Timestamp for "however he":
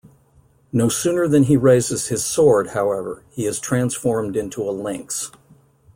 2.69-3.45